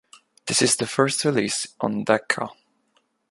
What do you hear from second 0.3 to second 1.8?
This is the first release